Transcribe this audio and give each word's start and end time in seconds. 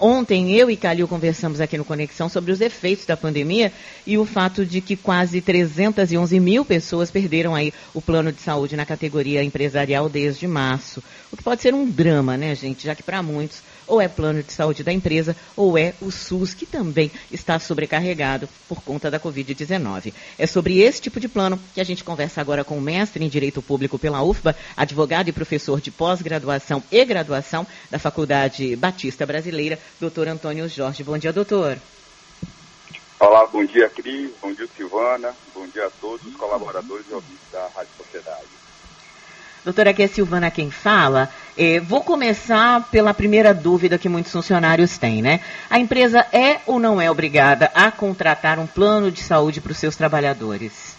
Ontem 0.00 0.54
eu 0.54 0.70
e 0.70 0.76
Calil 0.76 1.08
conversamos 1.08 1.60
aqui 1.60 1.76
no 1.76 1.84
Conexão 1.84 2.28
sobre 2.28 2.52
os 2.52 2.60
efeitos 2.60 3.04
da 3.04 3.16
pandemia 3.16 3.72
e 4.06 4.16
o 4.16 4.24
fato 4.24 4.64
de 4.64 4.80
que 4.80 4.96
quase 4.96 5.40
311 5.40 6.38
mil 6.38 6.64
pessoas 6.64 7.10
perderam 7.10 7.54
aí 7.54 7.72
o 7.92 8.00
plano 8.00 8.30
de 8.30 8.40
saúde 8.40 8.76
na 8.76 8.86
categoria 8.86 9.42
empresarial 9.42 10.08
desde 10.08 10.46
março. 10.46 11.02
O 11.32 11.36
que 11.36 11.42
pode 11.42 11.62
ser 11.62 11.74
um 11.74 11.84
drama, 11.84 12.36
né, 12.36 12.54
gente? 12.54 12.84
Já 12.84 12.94
que 12.94 13.02
para 13.02 13.22
muitos 13.22 13.62
ou 13.88 14.00
é 14.00 14.06
plano 14.06 14.42
de 14.42 14.52
saúde 14.52 14.84
da 14.84 14.92
empresa 14.92 15.34
ou 15.56 15.76
é 15.76 15.94
o 16.00 16.10
SUS, 16.10 16.54
que 16.54 16.66
também 16.66 17.10
está 17.32 17.58
sobrecarregado 17.58 18.48
por 18.68 18.82
conta 18.82 19.10
da 19.10 19.18
Covid-19. 19.18 20.12
É 20.38 20.46
sobre 20.46 20.78
esse 20.80 21.00
tipo 21.00 21.18
de 21.18 21.28
plano 21.28 21.58
que 21.74 21.80
a 21.80 21.84
gente 21.84 22.04
conversa 22.04 22.40
agora 22.40 22.62
com 22.62 22.78
o 22.78 22.82
mestre 22.82 23.24
em 23.24 23.28
Direito 23.28 23.62
Público 23.62 23.98
pela 23.98 24.22
UFBA, 24.22 24.54
advogado 24.76 25.28
e 25.28 25.32
professor 25.32 25.80
de 25.80 25.90
pós-graduação 25.90 26.82
e 26.92 27.04
graduação 27.04 27.66
da 27.90 27.98
Faculdade 27.98 28.76
Batista 28.76 29.26
Brasileira, 29.26 29.78
doutor 29.98 30.28
Antônio 30.28 30.68
Jorge. 30.68 31.02
Bom 31.02 31.18
dia, 31.18 31.32
doutor. 31.32 31.78
Olá, 33.20 33.46
bom 33.46 33.64
dia, 33.64 33.88
Cris, 33.88 34.30
bom 34.40 34.52
dia, 34.52 34.68
Silvana, 34.76 35.34
bom 35.52 35.66
dia 35.66 35.86
a 35.86 35.90
todos 35.90 36.24
os 36.24 36.36
colaboradores 36.36 37.04
e 37.10 37.14
ouvintes 37.14 37.50
da 37.50 37.66
Rádio 37.74 37.90
Sociedade. 37.96 38.46
Doutora, 39.64 39.90
aqui 39.90 40.04
é 40.04 40.06
Silvana 40.06 40.52
quem 40.52 40.70
fala. 40.70 41.28
É, 41.60 41.80
vou 41.80 42.04
começar 42.04 42.88
pela 42.88 43.12
primeira 43.12 43.52
dúvida 43.52 43.98
que 43.98 44.08
muitos 44.08 44.30
funcionários 44.30 44.96
têm, 44.96 45.20
né? 45.20 45.40
A 45.68 45.76
empresa 45.76 46.24
é 46.32 46.60
ou 46.64 46.78
não 46.78 47.00
é 47.00 47.10
obrigada 47.10 47.68
a 47.74 47.90
contratar 47.90 48.60
um 48.60 48.66
plano 48.66 49.10
de 49.10 49.24
saúde 49.24 49.60
para 49.60 49.72
os 49.72 49.78
seus 49.78 49.96
trabalhadores? 49.96 50.94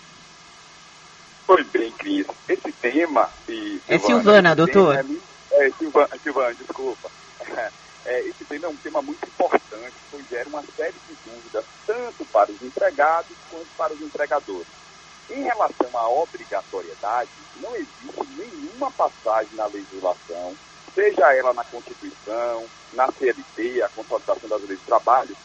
Pois 1.48 1.66
bem, 1.68 1.90
Cris, 1.94 2.28
esse 2.50 2.74
tema... 2.74 3.30
E, 3.48 3.80
é 3.88 3.98
Silvana, 3.98 4.54
doutor? 4.54 4.96
É, 4.96 5.66
é, 5.66 5.72
Silvana, 5.80 6.10
Silvana, 6.22 6.54
desculpa. 6.54 7.10
É, 8.06 8.22
esse 8.22 8.44
tema 8.46 8.66
é 8.66 8.70
um 8.70 8.76
tema 8.78 9.04
muito 9.04 9.24
importante, 9.24 9.94
pois 10.10 10.28
gera 10.30 10.50
uma 10.50 10.64
série 10.76 10.96
de 11.08 11.16
dúvidas, 11.30 11.64
tanto 11.86 12.26
para 12.26 12.50
os 12.50 12.60
empregados 12.64 13.38
quanto 13.52 13.68
para 13.78 13.94
os 13.94 14.02
empregadores. 14.02 14.66
Em 15.30 15.44
relação 15.44 15.90
à 15.94 16.10
obrigatoriedade, 16.10 17.30
não 17.58 17.76
existe 17.76 18.28
nenhuma 18.36 18.92
passagem 18.92 19.54
na 19.54 19.68
legislação, 19.68 20.56
seja 20.96 21.34
ela 21.36 21.54
na 21.54 21.64
Constituição, 21.64 22.66
na 22.94 23.12
CLT, 23.12 23.84
a 23.84 23.90
Consolidação 23.90 24.50
das 24.50 24.62
Leis 24.64 24.80
do 24.80 24.86
Trabalho, 24.86 25.36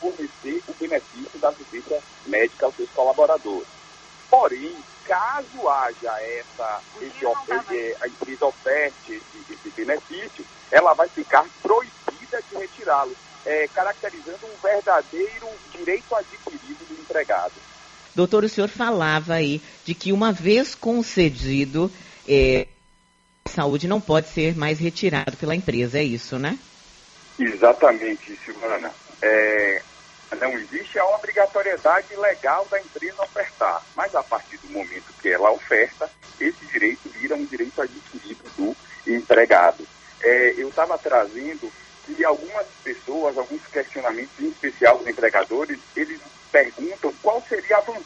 fornecer 0.00 0.62
o 0.68 0.74
benefício 0.74 1.38
da 1.40 1.48
assistência 1.48 2.02
médica 2.26 2.66
aos 2.66 2.76
seus 2.76 2.90
colaboradores. 2.90 3.68
Porém, 4.30 4.76
caso 5.04 5.68
haja 5.68 6.20
essa, 6.22 6.80
esse, 7.00 7.26
eh, 7.74 7.96
a 8.00 8.06
empresa 8.06 8.46
oferte 8.46 9.12
esse, 9.14 9.52
esse, 9.52 9.70
benefício, 9.70 10.46
ela 10.70 10.94
vai 10.94 11.08
ficar 11.08 11.44
proibida 11.60 12.42
de 12.48 12.56
retirá-lo, 12.56 13.14
é, 13.44 13.68
caracterizando 13.68 14.46
um 14.46 14.56
verdadeiro 14.62 15.48
direito 15.72 16.14
adquirido 16.14 16.86
do 16.86 17.00
empregado. 17.00 17.52
Doutor, 18.14 18.44
o 18.44 18.48
senhor 18.48 18.68
falava 18.68 19.34
aí 19.34 19.60
de 19.84 19.94
que 19.94 20.12
uma 20.12 20.32
vez 20.32 20.74
concedido, 20.74 21.90
é, 22.28 22.66
saúde 23.48 23.88
não 23.88 24.00
pode 24.00 24.28
ser 24.28 24.56
mais 24.56 24.78
retirado 24.78 25.36
pela 25.36 25.54
empresa, 25.54 25.98
é 25.98 26.04
isso, 26.04 26.38
né? 26.38 26.58
Exatamente, 27.38 28.38
Silvana. 28.44 28.90
É, 29.22 29.82
não 30.40 30.52
existe 30.58 30.98
a 30.98 31.06
obrigatoriedade 31.06 32.14
legal 32.16 32.66
da 32.70 32.80
empresa 32.80 33.22
ofertar, 33.22 33.82
mas 33.96 34.14
a 34.14 34.22
partir 34.22 34.58
do 34.58 34.68
momento 34.70 35.12
que 35.20 35.28
ela 35.28 35.50
oferta, 35.50 36.10
esse 36.40 36.64
direito 36.66 37.08
vira 37.20 37.34
um 37.34 37.44
direito 37.44 37.80
adquirido 37.80 38.42
do 38.56 38.76
empregado. 39.06 39.86
É, 40.20 40.54
eu 40.56 40.68
estava 40.68 40.96
trazendo 40.98 41.70
que 42.04 42.24
algumas 42.24 42.66
pessoas, 42.82 43.38
alguns 43.38 43.64
questionamentos, 43.66 44.32
em 44.40 44.48
especial 44.48 44.98
os 44.98 45.06
empregadores, 45.06 45.78
eles 45.96 46.11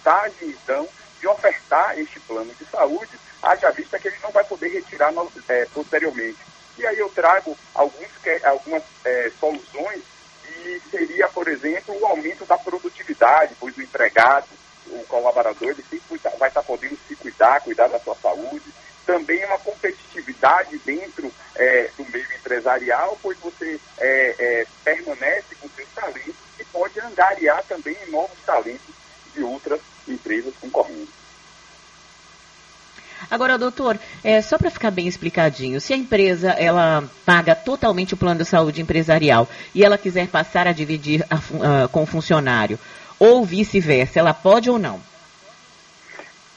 vantagem, 0.06 0.48
então, 0.50 0.88
de 1.20 1.26
ofertar 1.26 1.98
este 1.98 2.20
plano 2.20 2.53
de 2.54 2.64
saúde, 2.66 3.19
haja 3.42 3.70
vista 3.72 3.98
que 3.98 4.08
ele 4.08 4.16
não 4.22 4.31
vai 4.31 4.44
poder 4.44 4.69
retirar 4.69 5.12
é, 5.48 5.66
posteriormente. 5.75 6.38
E 6.78 6.86
aí 6.86 6.98
eu 6.98 7.08
trago 7.08 7.56
alguns, 7.75 8.08
algumas 8.44 8.82
é, 9.04 9.31
soluções 9.41 10.03
e 10.48 10.81
seria, 10.91 11.26
por 11.28 11.48
exemplo, 11.48 11.98
o 11.98 12.06
aumento 12.06 12.44
da 12.44 12.56
produtividade, 12.56 13.56
pois 13.58 13.76
o 13.76 13.82
empregado, 13.82 14.47
o 14.86 15.04
colaborador, 15.06 15.70
ele 15.70 15.84
vai 16.38 16.48
estar 16.48 16.62
podendo 16.62 16.98
se 17.08 17.16
cuidar, 17.16 17.60
cuidar 17.60 17.88
da 17.88 17.98
sua 17.98 18.14
saúde. 18.16 18.72
Também 19.04 19.44
uma 19.44 19.58
competitividade 19.58 20.78
dentro 20.78 21.32
é, 21.54 21.91
do 21.97 22.04
meio 22.10 22.26
empresarial, 22.34 23.19
pois 23.22 23.38
você 23.38 23.81
é, 23.98 24.34
é, 24.38 24.66
permanece 24.84 25.54
com 25.60 25.69
seus 25.70 25.88
talentos 25.91 26.34
e 26.58 26.64
pode 26.64 27.00
angariar 27.00 27.62
também 27.64 27.97
novos 28.08 28.38
talentos 28.44 28.94
de 29.36 29.42
outras 29.42 29.81
empresas 30.08 30.54
concorrentes. 30.60 31.14
Agora, 33.36 33.58
doutor, 33.58 34.00
é, 34.24 34.41
só 34.41 34.56
para 34.56 34.70
ficar 34.70 34.91
bem 34.91 35.06
explicadinho, 35.06 35.78
se 35.78 35.92
a 35.92 35.97
empresa 35.97 36.52
ela 36.52 37.04
paga 37.26 37.54
totalmente 37.54 38.14
o 38.14 38.16
plano 38.16 38.42
de 38.42 38.47
saúde 38.47 38.80
empresarial 38.80 39.47
e 39.74 39.84
ela 39.84 39.98
quiser 39.98 40.26
passar 40.28 40.66
a 40.66 40.72
dividir 40.72 41.22
a, 41.28 41.36
a, 41.84 41.88
com 41.88 42.04
o 42.04 42.06
funcionário, 42.06 42.78
ou 43.19 43.44
vice-versa, 43.44 44.20
ela 44.20 44.32
pode 44.32 44.70
ou 44.70 44.78
não? 44.78 45.02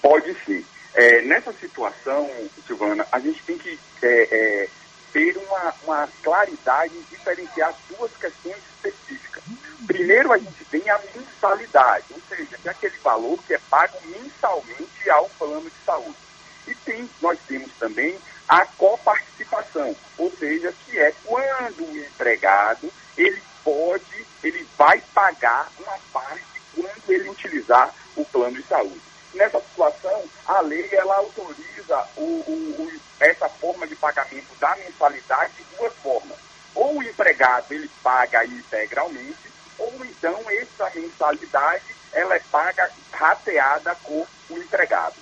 Pode 0.01 0.33
sim. 0.45 0.63
É, 0.93 1.21
nessa 1.23 1.51
situação, 1.51 2.31
Silvana, 2.65 3.05
a 3.11 3.19
gente 3.19 3.43
tem 3.43 3.57
que 3.57 3.77
é, 4.01 4.27
é 4.31 4.69
ter 5.11 5.35
uma, 5.35 5.73
uma 5.83 6.09
claridade 6.23 6.93
e 6.95 7.13
diferenciar 7.13 7.75
duas 7.89 8.11
questões 8.15 8.55
específicas. 8.73 9.43
Primeiro, 9.85 10.31
a 10.31 10.37
gente 10.37 10.63
tem 10.71 10.89
a 10.89 10.97
mensalidade, 11.13 12.05
ou 12.11 12.21
seja, 12.29 12.57
que 12.57 12.69
aquele 12.69 12.97
valor 13.03 13.37
que 13.45 13.53
é 13.53 13.59
pago 13.69 13.97
mensalmente 14.05 15.09
ao 15.09 15.27
plano 15.37 15.69
de 15.69 15.85
saúde. 15.85 16.28
E 16.67 16.75
tem, 16.75 17.09
nós 17.21 17.39
temos 17.47 17.71
também 17.79 18.17
a 18.47 18.65
coparticipação, 18.65 19.95
ou 20.17 20.31
seja, 20.31 20.73
que 20.85 20.97
é 20.97 21.13
quando 21.23 21.85
o 21.85 21.97
empregado 21.97 22.91
ele 23.17 23.41
pode, 23.63 24.25
ele 24.43 24.67
vai 24.77 25.01
pagar 25.13 25.69
uma 25.79 25.97
parte 26.11 26.43
quando 26.73 27.09
ele 27.09 27.29
utilizar 27.29 27.93
o 28.15 28.25
plano 28.25 28.55
de 28.55 28.63
saúde. 28.63 29.01
Nessa 29.33 29.59
situação, 29.59 30.23
a 30.47 30.61
lei 30.61 30.89
ela 30.91 31.17
autoriza 31.17 32.07
o, 32.17 32.21
o, 32.21 32.75
o, 32.79 33.01
essa 33.19 33.47
forma 33.47 33.85
de 33.85 33.95
pagamento 33.95 34.55
da 34.59 34.75
mensalidade 34.77 35.53
de 35.53 35.63
duas 35.77 35.93
formas. 35.97 36.37
Ou 36.73 36.97
o 36.97 37.03
empregado 37.03 37.71
ele 37.71 37.89
paga 38.01 38.45
integralmente, 38.45 39.51
ou 39.77 39.93
então 40.05 40.43
essa 40.49 40.89
mensalidade 40.95 41.83
ela 42.11 42.35
é 42.35 42.41
paga 42.51 42.89
rateada 43.11 43.95
com 44.03 44.25
o 44.49 44.57
empregado. 44.57 45.15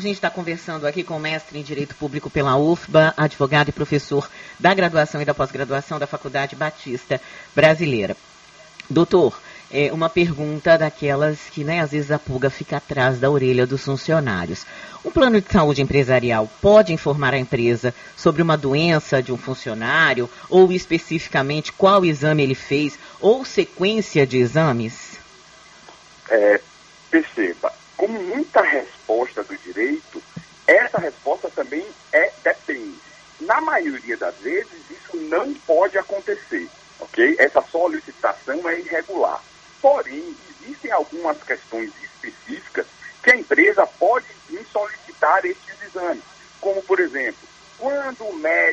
A 0.00 0.02
gente 0.02 0.14
está 0.14 0.30
conversando 0.30 0.86
aqui 0.86 1.04
com 1.04 1.18
o 1.18 1.20
mestre 1.20 1.58
em 1.58 1.62
Direito 1.62 1.94
Público 1.94 2.30
pela 2.30 2.56
UFBA, 2.56 3.12
advogado 3.18 3.68
e 3.68 3.72
professor 3.72 4.30
da 4.58 4.72
graduação 4.72 5.20
e 5.20 5.26
da 5.26 5.34
pós-graduação 5.34 5.98
da 5.98 6.06
Faculdade 6.06 6.56
Batista 6.56 7.20
Brasileira. 7.54 8.16
Doutor, 8.88 9.38
é 9.70 9.92
uma 9.92 10.08
pergunta 10.08 10.78
daquelas 10.78 11.38
que, 11.50 11.64
né, 11.64 11.80
às 11.80 11.90
vezes 11.90 12.10
a 12.10 12.18
pulga 12.18 12.48
fica 12.48 12.78
atrás 12.78 13.20
da 13.20 13.30
orelha 13.30 13.66
dos 13.66 13.84
funcionários. 13.84 14.64
Um 15.04 15.10
plano 15.10 15.38
de 15.38 15.52
saúde 15.52 15.82
empresarial 15.82 16.48
pode 16.62 16.94
informar 16.94 17.34
a 17.34 17.38
empresa 17.38 17.94
sobre 18.16 18.40
uma 18.40 18.56
doença 18.56 19.22
de 19.22 19.34
um 19.34 19.36
funcionário 19.36 20.30
ou 20.48 20.72
especificamente 20.72 21.74
qual 21.74 22.06
exame 22.06 22.42
ele 22.42 22.54
fez 22.54 22.98
ou 23.20 23.44
sequência 23.44 24.26
de 24.26 24.38
exames? 24.38 25.18
É, 26.30 26.58
perceba, 27.10 27.70
como 27.98 28.18
muita 28.18 28.62
resposta 28.62 28.99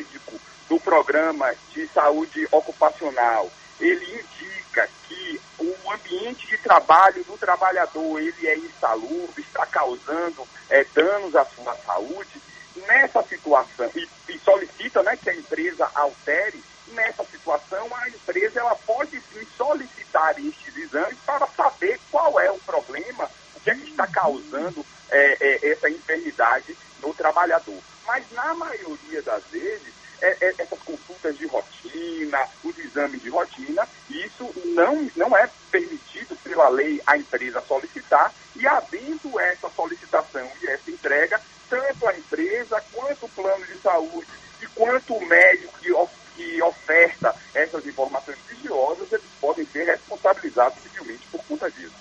o 0.08 0.18
médico 0.18 0.40
do 0.68 0.80
programa 0.80 1.54
de 1.72 1.86
saúde 1.88 2.46
ocupacional. 2.50 3.50
Ele 3.80 4.04
indica 4.04 4.88
que 5.06 5.40
o 5.58 5.92
ambiente 5.92 6.46
de 6.46 6.58
trabalho 6.58 7.22
do 7.24 7.38
trabalhador 7.38 8.20
ele 8.20 8.46
é 8.46 8.58
insalubre, 8.58 9.42
está 9.42 9.64
causando 9.66 10.46
é, 10.68 10.84
danos 10.94 11.34
à 11.36 11.44
sua 11.44 11.74
saúde, 11.76 12.42
nessa 12.86 13.22
situação, 13.22 13.90
e, 13.94 14.08
e, 14.28 14.38
solicita 14.40 15.02
né, 15.02 15.16
que 15.16 15.30
a 15.30 15.34
empresa 15.34 15.90
altere, 15.94 16.62
nessa 16.88 17.24
situação 17.24 17.88
a 17.94 18.08
empresa 18.08 18.60
ela 18.60 18.74
pode 18.86 19.20
sim 19.20 19.46
solicitar 19.56 20.38
estes 20.38 20.76
exames 20.76 21.18
para 21.24 21.46
saber 21.48 22.00
qual 22.10 22.38
é 22.40 22.50
o 22.50 22.58
problema, 22.60 23.30
o 23.54 23.60
que, 23.60 23.70
é 23.70 23.74
que 23.74 23.90
está 23.90 24.06
causando 24.06 24.84
é, 25.10 25.36
é, 25.40 25.72
essa 25.72 25.88
enfermidade 25.88 26.76
no 27.02 27.12
trabalhador. 27.14 27.78
Mas 28.06 28.24
na 28.32 28.54
maioria 28.54 29.22
das 29.22 29.44
vezes, 29.50 29.97
essas 30.20 30.78
consultas 30.80 31.36
de 31.36 31.46
rotina, 31.46 32.46
os 32.64 32.78
exames 32.78 33.22
de 33.22 33.28
rotina, 33.28 33.88
isso 34.10 34.50
não, 34.74 35.08
não 35.16 35.36
é 35.36 35.48
permitido 35.70 36.36
pela 36.42 36.68
lei 36.68 37.00
a 37.06 37.16
empresa 37.16 37.62
solicitar, 37.66 38.32
e 38.56 38.66
havendo 38.66 39.38
essa 39.38 39.68
solicitação 39.70 40.48
e 40.62 40.66
essa 40.66 40.90
entrega, 40.90 41.40
tanto 41.68 42.08
a 42.08 42.16
empresa 42.16 42.82
quanto 42.92 43.26
o 43.26 43.28
plano 43.28 43.64
de 43.66 43.78
saúde 43.78 44.26
e 44.60 44.66
quanto 44.68 45.14
o 45.14 45.26
médico 45.26 45.78
que, 45.78 45.94
que 46.36 46.62
oferta 46.62 47.34
essas 47.54 47.86
informações 47.86 48.38
religiosas, 48.48 49.12
eles 49.12 49.24
podem 49.40 49.66
ser 49.66 49.84
responsabilizados 49.84 50.82
civilmente 50.82 51.26
por 51.30 51.44
conta 51.44 51.70
disso. 51.70 51.94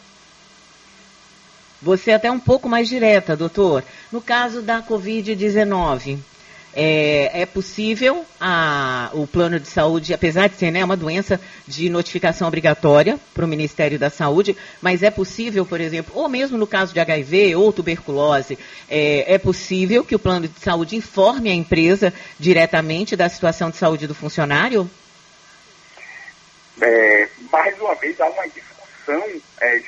Você 1.81 2.12
é 2.12 2.16
até 2.16 2.31
um 2.31 2.40
pouco 2.40 2.68
mais 2.68 2.88
direta, 2.88 3.36
doutor. 3.36 3.84
No 4.12 4.20
caso 4.20 4.63
da 4.63 4.81
Covid-19, 4.81 6.20
é, 6.79 7.41
é, 7.41 7.45
possível 7.47 8.24
a, 8.39 9.09
o 9.13 9.25
plano 9.25 9.59
de 9.59 9.68
saúde, 9.68 10.13
apesar 10.13 10.47
de 10.47 10.57
ser 10.57 10.69
né, 10.69 10.85
uma 10.85 10.95
doença 10.95 11.41
de 11.68 11.89
notificação 11.89 12.47
obrigatória 12.47 13.19
para 13.33 13.44
o 13.44 13.47
Ministério 13.47 13.97
da 13.97 14.12
Saúde, 14.12 14.56
mas 14.79 15.01
é 15.01 15.09
possível, 15.09 15.65
por 15.65 15.81
exemplo, 15.81 16.13
ou 16.15 16.29
mesmo 16.29 16.56
no 16.56 16.68
caso 16.68 16.94
de 16.94 17.00
HIV 17.00 17.56
ou 17.56 17.74
tuberculose, 17.74 18.59
é, 18.88 19.33
é 19.33 19.38
possível 19.39 20.06
que 20.06 20.13
o 20.13 20.19
plano 20.19 20.47
de 20.47 20.59
saúde 20.59 20.95
informe 20.95 21.50
a 21.50 21.56
empresa 21.56 22.13
diretamente 22.39 23.15
da 23.15 23.27
situação 23.27 23.71
de 23.71 23.77
saúde 23.77 24.06
do 24.06 24.13
funcionário? 24.13 24.88
É, 26.79 27.27
mais 27.51 27.75
uma 27.81 27.95
vez, 27.95 28.21
há 28.21 28.27
uma 28.27 28.47
discussão 28.50 29.24
é, 29.62 29.79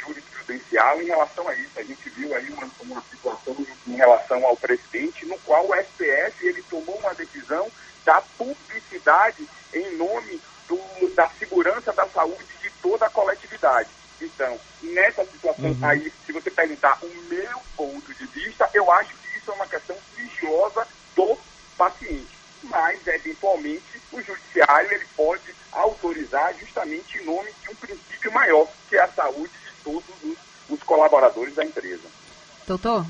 jurisprudencial 0.49 1.01
em 1.01 1.05
relação 1.05 1.47
a 1.47 1.53
isso. 1.53 1.71
A 1.77 1.83
gente 1.83 2.09
viu 2.09 2.35
aí 2.35 2.49
uma, 2.49 2.69
uma 2.81 3.01
situação 3.09 3.55
em 3.87 3.95
relação 3.95 4.45
ao 4.45 4.57
presidente, 4.57 5.25
no 5.25 5.37
qual 5.39 5.67
o 5.67 5.75
STF 5.75 6.47
ele 6.47 6.63
tomou 6.63 6.97
uma 6.97 7.13
decisão 7.13 7.71
da 8.03 8.21
publicidade 8.37 9.47
em 9.73 9.95
nome 9.95 10.41
do, 10.67 11.15
da 11.15 11.29
segurança 11.29 11.93
da 11.93 12.07
saúde 12.07 12.57
de 12.61 12.69
toda 12.81 13.05
a 13.05 13.09
coletividade. 13.09 13.89
Então, 14.21 14.59
nessa 14.81 15.23
situação 15.25 15.71
uhum. 15.71 15.77
aí, 15.81 16.11
se 16.25 16.31
você 16.31 16.49
perguntar 16.49 16.97
o 17.01 17.07
meu 17.29 17.61
ponto 17.77 18.13
de 18.13 18.25
vista, 18.25 18.69
eu 18.73 18.91
acho 18.91 19.13
que 19.15 19.37
isso 19.37 19.51
é 19.51 19.53
uma 19.53 19.67
questão 19.67 19.95
religiosa 20.17 20.87
do 21.15 21.37
paciente. 21.77 22.37
Mas, 22.63 23.05
eventualmente, 23.07 24.01
o 24.11 24.21
judiciário 24.21 24.91
ele 24.91 25.05
pode 25.15 25.55
autorizar 25.71 26.53
justamente 26.59 27.17
em 27.17 27.25
nome 27.25 27.49
de 27.61 27.69
um 27.69 27.75
princípio 27.75 28.31
maior, 28.33 28.67
que 28.89 28.97
é 28.97 29.01
a 29.01 29.07
saúde 29.07 29.53
de 29.53 29.68
todos 29.83 30.03
os, 30.23 30.37
os 30.69 30.83
colaboradores 30.83 31.55
da 31.55 31.63
empresa. 31.63 32.07
Doutor? 32.67 33.05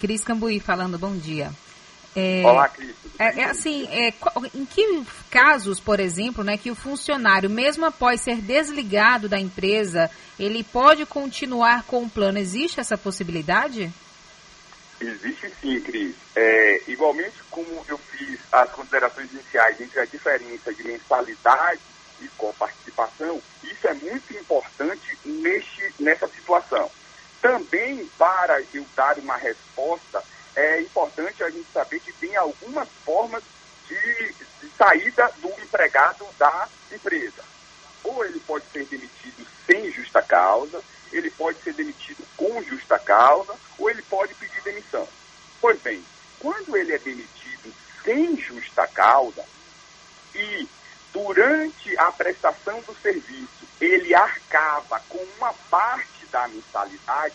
Cris 0.00 0.24
Cambuí 0.24 0.60
falando, 0.60 0.98
bom 0.98 1.16
dia. 1.16 1.52
É, 2.16 2.42
Olá, 2.44 2.68
Cris. 2.68 2.94
É, 3.18 3.40
é, 3.40 3.44
assim, 3.44 3.86
é, 3.86 4.12
em 4.54 4.64
que 4.64 5.04
casos, 5.30 5.78
por 5.78 6.00
exemplo, 6.00 6.42
né, 6.42 6.56
que 6.56 6.70
o 6.70 6.74
funcionário, 6.74 7.48
mesmo 7.48 7.84
após 7.84 8.20
ser 8.20 8.36
desligado 8.36 9.28
da 9.28 9.38
empresa, 9.38 10.10
ele 10.38 10.64
pode 10.64 11.06
continuar 11.06 11.84
com 11.84 12.02
o 12.02 12.10
plano? 12.10 12.38
Existe 12.38 12.80
essa 12.80 12.98
possibilidade? 12.98 13.92
Existe 15.00 15.52
sim, 15.60 15.80
Cris. 15.80 16.14
É, 16.34 16.82
igualmente 16.88 17.36
como 17.50 17.84
eu 17.88 17.98
fiz 17.98 18.38
as 18.50 18.70
considerações 18.70 19.30
iniciais 19.32 19.80
entre 19.80 20.00
a 20.00 20.04
diferença 20.04 20.74
de 20.74 20.82
mensalidade 20.82 21.80
e 22.20 22.28
com 22.36 22.52
participação, 22.54 23.42
isso 23.62 23.88
é 23.88 23.94
muito 23.94 24.36
importante 24.36 25.18
neste, 25.24 25.94
nessa 25.98 26.28
situação. 26.28 26.90
Também, 27.40 28.06
para 28.18 28.60
eu 28.74 28.84
dar 28.94 29.18
uma 29.18 29.36
resposta, 29.36 30.22
é 30.54 30.80
importante 30.80 31.42
a 31.42 31.50
gente 31.50 31.66
saber 31.72 32.00
que 32.00 32.12
tem 32.12 32.36
algumas 32.36 32.88
formas 33.04 33.42
de, 33.86 34.34
de 34.60 34.70
saída 34.76 35.30
do 35.38 35.48
empregado 35.48 36.26
da 36.38 36.68
empresa. 36.92 37.42
Ou 38.04 38.24
ele 38.24 38.40
pode 38.40 38.64
ser 38.72 38.84
demitido 38.84 39.46
sem 39.66 39.90
justa 39.90 40.22
causa, 40.22 40.82
ele 41.12 41.30
pode 41.30 41.60
ser 41.62 41.74
demitido 41.74 42.26
com 42.36 42.62
justa 42.62 42.98
causa, 42.98 43.54
ou 43.78 43.90
ele 43.90 44.02
pode 44.02 44.34
pedir 44.34 44.60
demissão. 44.62 45.08
Pois 45.60 45.80
bem, 45.80 46.04
quando 46.38 46.76
ele 46.76 46.92
é 46.92 46.98
demitido 46.98 47.72
sem 48.04 48.36
justa 48.36 48.86
causa 48.86 49.44
e 50.34 50.68
durante 51.12 51.96
a 51.98 52.12
prestação 52.12 52.80
do 52.82 52.94
serviço 53.00 53.48
ele 53.80 54.14
arcava 54.14 55.00
com 55.08 55.24
uma 55.38 55.52
parte 55.70 56.26
da 56.30 56.46
mensalidade, 56.48 57.34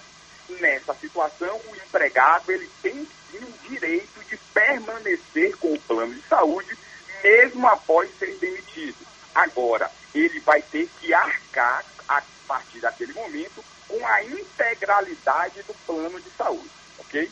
nessa 0.60 0.94
situação 0.94 1.60
o 1.68 1.76
empregado 1.76 2.52
ele 2.52 2.70
tem 2.82 3.08
sim 3.32 3.40
o 3.40 3.70
direito 3.70 4.24
de 4.30 4.38
permanecer 4.54 5.58
com 5.58 5.74
o 5.74 5.80
plano 5.82 6.14
de 6.14 6.22
saúde 6.28 6.78
mesmo 7.24 7.68
após 7.68 8.10
ser 8.20 8.36
demitido. 8.38 8.98
Agora, 9.34 9.90
ele 10.14 10.40
vai 10.42 10.62
ter 10.62 10.88
que 11.00 11.14
arcar 11.14 11.84
a 12.08 12.22
partir 12.48 12.80
daquele 12.80 13.14
momento 13.14 13.66
com 13.88 14.06
a 14.06 14.24
integralidade 14.24 15.64
do 15.64 15.74
plano 15.86 16.22
de 16.22 16.30
saúde, 16.32 16.70
ok? 17.00 17.32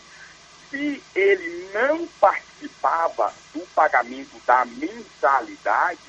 Se 0.70 1.04
ele 1.14 1.70
não 1.72 2.08
participava 2.20 3.32
do 3.54 3.62
pagamento 3.76 4.42
da 4.46 4.66
mensalidade, 4.66 6.02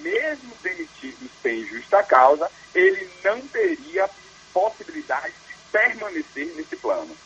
mesmo 0.00 0.52
demitido 0.62 1.28
sem 1.42 1.64
justa 1.66 2.02
causa, 2.02 2.50
ele 2.74 3.08
não 3.24 3.40
teria 3.48 4.08
possibilidade 4.52 5.32
de 5.32 5.54
permanecer 5.70 6.54
nesse 6.56 6.76
plano. 6.76 7.16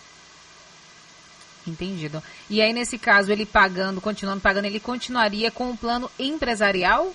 Entendido. 1.67 2.23
E 2.51 2.61
aí, 2.61 2.73
nesse 2.73 2.99
caso, 2.99 3.31
ele 3.31 3.47
pagando, 3.47 4.01
continuando 4.01 4.41
pagando, 4.41 4.65
ele 4.65 4.81
continuaria 4.81 5.51
com 5.51 5.71
o 5.71 5.77
plano 5.77 6.11
empresarial? 6.19 7.15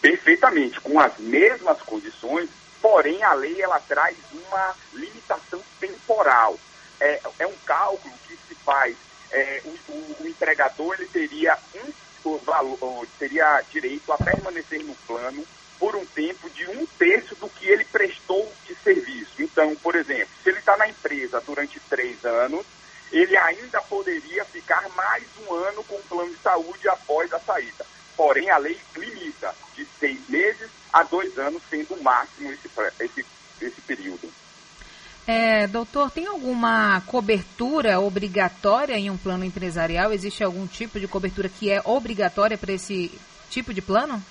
Perfeitamente, 0.00 0.80
com 0.80 1.00
as 1.00 1.16
mesmas 1.18 1.80
condições, 1.82 2.50
porém 2.80 3.22
a 3.22 3.32
lei 3.32 3.60
ela 3.60 3.80
traz 3.80 4.16
uma 4.32 4.74
limitação 4.92 5.60
temporal. 5.80 6.58
É, 7.00 7.20
é 7.38 7.46
um 7.46 7.54
cálculo 7.64 8.14
que 8.26 8.36
se 8.46 8.54
faz, 8.56 8.96
é, 9.30 9.62
o, 9.64 9.92
o, 9.92 10.16
o, 10.20 10.28
empregador 10.28 10.94
ele 10.98 11.08
teria, 11.08 11.56
um, 11.74 11.92
o 12.24 12.38
valor, 12.38 13.06
teria 13.18 13.62
direito 13.70 14.12
a 14.12 14.18
permanecer 14.18 14.82
no 14.84 14.94
plano 15.06 15.44
por 15.78 15.94
um 15.94 16.04
tempo 16.06 16.50
de 16.50 16.68
um 16.70 16.86
terço 16.98 17.34
do 17.36 17.48
que 17.48 17.68
ele 17.68 17.84
prestou 17.84 18.52
de 18.66 18.74
serviço. 18.76 19.40
Então, 19.40 19.74
por 19.76 19.94
exemplo, 19.94 20.28
se 20.42 20.50
ele 20.50 20.58
está 20.58 20.76
na 20.76 20.88
empresa 20.88 21.40
durante 21.40 21.80
três 21.88 22.24
anos, 22.24 22.66
ele 23.12 23.36
ainda 23.36 23.80
poderia 23.82 24.44
ficar 24.44 24.88
mais 24.90 25.24
um 25.46 25.54
ano 25.54 25.82
com 25.84 25.94
o 25.94 26.02
plano 26.02 26.30
de 26.30 26.42
saúde 26.42 26.88
após 26.88 27.32
a 27.32 27.38
saída. 27.38 27.86
Porém, 28.16 28.50
a 28.50 28.58
lei 28.58 28.78
limita 28.96 29.54
de 29.74 29.86
seis 29.98 30.28
meses 30.28 30.68
a 30.92 31.02
dois 31.04 31.38
anos, 31.38 31.62
sendo 31.70 31.94
o 31.94 32.02
máximo 32.02 32.52
esse, 32.52 32.68
esse, 33.00 33.26
esse 33.60 33.80
período. 33.82 34.30
É, 35.30 35.66
doutor, 35.66 36.10
tem 36.10 36.26
alguma 36.26 37.02
cobertura 37.02 38.00
obrigatória 38.00 38.94
em 38.94 39.10
um 39.10 39.18
plano 39.18 39.44
empresarial? 39.44 40.10
Existe 40.10 40.42
algum 40.42 40.66
tipo 40.66 40.98
de 40.98 41.06
cobertura 41.06 41.50
que 41.50 41.70
é 41.70 41.82
obrigatória 41.84 42.56
para 42.56 42.72
esse 42.72 43.12
tipo 43.50 43.74
de 43.74 43.82
plano? 43.82 44.24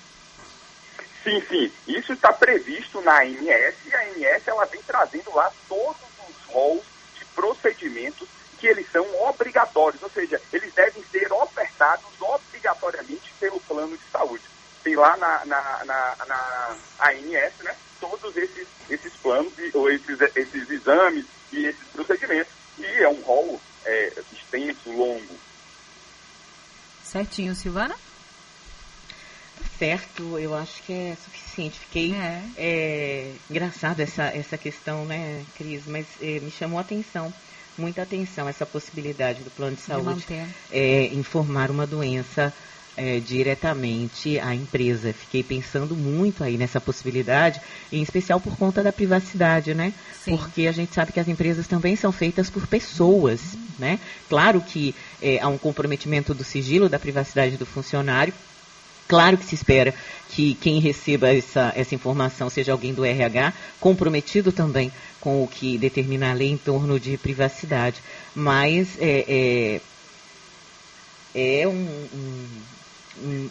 Sim, 1.22 1.40
sim. 1.48 1.72
Isso 1.86 2.12
está 2.12 2.32
previsto 2.32 3.00
na 3.00 3.22
ANS 3.22 3.76
e 3.86 3.94
a 3.94 4.00
ANS 4.08 4.48
ela 4.48 4.64
vem 4.64 4.82
trazendo 4.82 5.32
lá 5.32 5.52
todos 5.68 6.02
os 6.28 6.52
rolos 6.52 6.84
de 7.16 7.24
procedimentos 7.26 8.28
que 8.58 8.66
eles 8.66 8.90
são 8.90 9.06
obrigatórios, 9.28 10.02
ou 10.02 10.10
seja, 10.10 10.42
eles 10.52 10.74
devem 10.74 11.04
ser 11.12 11.32
ofertados 11.32 12.06
obrigatoriamente 12.20 13.32
pelo 13.38 13.60
plano 13.60 13.96
de 13.96 14.02
saúde. 14.10 14.42
Tem 14.82 14.96
lá 14.96 15.16
na, 15.16 15.44
na, 15.46 15.84
na, 15.84 16.16
na 16.26 16.68
ANS, 16.98 17.52
né, 17.62 17.76
todos 18.00 18.36
esses, 18.36 18.66
esses 18.88 19.12
planos, 19.14 19.52
ou 19.74 19.90
esses, 19.90 20.20
esses 20.34 20.70
exames 20.88 21.26
e 21.52 21.66
esses 21.66 21.88
procedimentos. 21.92 22.52
E 22.78 22.84
é 22.84 23.08
um 23.08 23.20
rol 23.22 23.60
é, 23.84 24.12
extenso, 24.32 24.90
longo. 24.90 25.38
Certinho, 27.04 27.54
Silvana? 27.54 27.96
Certo, 29.78 30.38
eu 30.38 30.54
acho 30.54 30.82
que 30.82 30.92
é 30.92 31.16
suficiente. 31.24 31.78
Fiquei 31.78 32.14
é. 32.14 32.42
É, 32.56 33.34
engraçado 33.48 34.00
essa, 34.00 34.24
essa 34.24 34.58
questão, 34.58 35.04
né, 35.04 35.44
Cris? 35.56 35.86
Mas 35.86 36.06
é, 36.20 36.40
me 36.40 36.50
chamou 36.50 36.78
a 36.78 36.82
atenção 36.82 37.32
muita 37.78 38.02
atenção 38.02 38.48
essa 38.48 38.66
possibilidade 38.66 39.42
do 39.42 39.50
plano 39.50 39.76
de 39.76 39.82
saúde 39.82 40.24
de 40.26 40.34
é, 40.72 41.06
informar 41.14 41.70
uma 41.70 41.86
doença 41.86 42.52
é, 42.98 43.20
diretamente 43.20 44.38
à 44.40 44.54
empresa. 44.54 45.12
Fiquei 45.12 45.42
pensando 45.42 45.94
muito 45.94 46.42
aí 46.42 46.58
nessa 46.58 46.80
possibilidade, 46.80 47.60
em 47.92 48.02
especial 48.02 48.40
por 48.40 48.56
conta 48.56 48.82
da 48.82 48.92
privacidade, 48.92 49.72
né? 49.72 49.94
Sim. 50.24 50.36
Porque 50.36 50.66
a 50.66 50.72
gente 50.72 50.92
sabe 50.92 51.12
que 51.12 51.20
as 51.20 51.28
empresas 51.28 51.66
também 51.68 51.94
são 51.94 52.10
feitas 52.10 52.50
por 52.50 52.66
pessoas, 52.66 53.54
uhum. 53.54 53.60
né? 53.78 54.00
Claro 54.28 54.60
que 54.60 54.94
é, 55.22 55.38
há 55.40 55.46
um 55.46 55.56
comprometimento 55.56 56.34
do 56.34 56.42
sigilo 56.42 56.88
da 56.88 56.98
privacidade 56.98 57.56
do 57.56 57.64
funcionário, 57.64 58.34
Claro 59.08 59.38
que 59.38 59.44
se 59.46 59.54
espera 59.54 59.94
que 60.28 60.54
quem 60.56 60.80
receba 60.80 61.34
essa, 61.34 61.72
essa 61.74 61.94
informação 61.94 62.50
seja 62.50 62.72
alguém 62.72 62.92
do 62.92 63.06
RH, 63.06 63.54
comprometido 63.80 64.52
também 64.52 64.92
com 65.18 65.42
o 65.42 65.48
que 65.48 65.78
determina 65.78 66.30
a 66.30 66.34
lei 66.34 66.50
em 66.50 66.58
torno 66.58 67.00
de 67.00 67.16
privacidade. 67.16 68.02
Mas 68.34 68.98
é, 69.00 69.80
é, 71.34 71.60
é 71.62 71.66
um, 71.66 71.72
um, 71.72 72.46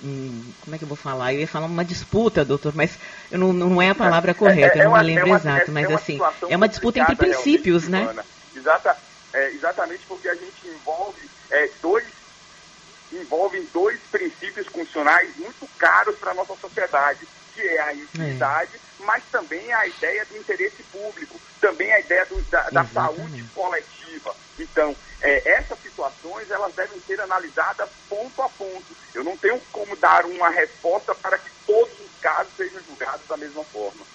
um, 0.04 0.54
Como 0.62 0.76
é 0.76 0.78
que 0.78 0.84
eu 0.84 0.88
vou 0.88 0.98
falar? 0.98 1.34
Eu 1.34 1.40
ia 1.40 1.48
falar 1.48 1.68
uma 1.68 1.86
disputa, 1.86 2.46
doutor, 2.46 2.74
mas 2.76 2.98
não, 3.32 3.54
não 3.54 3.82
é 3.82 3.90
a 3.90 3.96
palavra 3.96 4.34
correta, 4.34 4.78
é, 4.78 4.82
é, 4.82 4.86
eu 4.86 4.92
não 4.92 4.98
me 4.98 5.04
lembro 5.04 5.36
exato, 5.36 5.72
mas 5.72 5.90
assim, 5.92 6.20
é 6.50 6.56
uma 6.56 6.68
disputa 6.68 7.00
entre 7.00 7.16
princípios, 7.16 7.88
né? 7.88 8.14
Exata, 8.56 8.98
exatamente 9.54 10.06
porque 10.08 10.28
a 10.28 10.36
gente 10.36 10.68
envolve 10.68 11.30
dois 11.82 12.06
envolvem 13.12 13.66
dois 13.74 14.00
princípios 14.12 14.68
funcionais 14.68 15.36
muito 15.38 15.68
caros 15.78 16.18
para 16.18 16.32
a 16.32 16.34
nossa 16.34 16.56
sociedade, 16.56 17.28
que 17.58 17.68
é 17.68 17.82
a 17.82 17.94
intimidade, 17.94 18.72
é. 18.76 19.04
mas 19.04 19.24
também 19.32 19.74
a 19.74 19.88
ideia 19.88 20.24
do 20.26 20.38
interesse 20.38 20.84
público, 20.84 21.40
também 21.60 21.92
a 21.92 22.00
ideia 22.00 22.24
do, 22.28 22.40
da, 22.44 22.70
da 22.70 22.86
saúde 22.86 23.44
coletiva. 23.56 24.36
Então, 24.60 24.96
é, 25.22 25.54
essas 25.54 25.80
situações 25.82 26.52
elas 26.52 26.74
devem 26.76 27.00
ser 27.02 27.20
analisadas 27.20 27.90
ponto 28.08 28.42
a 28.44 28.50
ponto. 28.50 28.96
Eu 29.16 29.24
não 29.24 29.36
tenho 29.36 29.60
como 29.72 29.96
dar 29.96 30.24
uma 30.26 30.50
resposta 30.50 31.16
para 31.16 31.40
que 31.40 31.50
todos 31.66 32.00
os 32.00 32.22
casos 32.22 32.54
sejam 32.56 32.80
julgados 32.88 33.28
da 33.28 33.38
mesma 33.38 33.64
forma. 33.64 34.06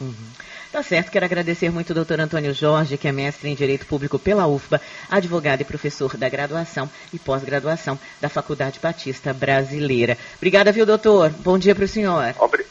Uhum. 0.00 0.32
Tá 0.72 0.82
certo, 0.82 1.10
quero 1.10 1.24
agradecer 1.24 1.70
muito 1.70 1.90
ao 1.90 1.94
doutor 1.94 2.20
Antônio 2.20 2.52
Jorge, 2.52 2.98
que 2.98 3.08
é 3.08 3.12
mestre 3.12 3.48
em 3.48 3.54
Direito 3.54 3.86
Público 3.86 4.18
pela 4.18 4.46
UFBA, 4.46 4.80
advogado 5.10 5.60
e 5.60 5.64
professor 5.64 6.16
da 6.16 6.28
graduação 6.28 6.90
e 7.12 7.18
pós-graduação 7.18 7.98
da 8.20 8.28
Faculdade 8.28 8.80
Batista 8.80 9.32
Brasileira. 9.32 10.18
Obrigada, 10.36 10.72
viu, 10.72 10.84
doutor? 10.84 11.30
Bom 11.30 11.58
dia 11.58 11.74
para 11.74 11.84
o 11.84 11.88
senhor. 11.88 12.34
Obri 12.38 12.66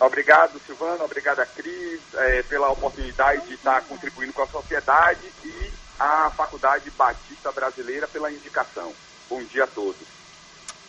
obrigado, 0.00 0.60
Silvana, 0.66 1.04
obrigada, 1.04 1.46
Cris, 1.46 2.00
é, 2.14 2.42
pela 2.42 2.70
oportunidade 2.70 3.46
de 3.46 3.54
estar 3.54 3.82
contribuindo 3.82 4.32
com 4.32 4.42
a 4.42 4.46
sociedade 4.46 5.20
e 5.44 5.72
a 5.98 6.30
Faculdade 6.30 6.90
Batista 6.90 7.52
Brasileira 7.52 8.08
pela 8.08 8.32
indicação. 8.32 8.92
Bom 9.28 9.42
dia 9.44 9.64
a 9.64 9.66
todos. 9.66 10.06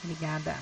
Obrigada. 0.04 0.56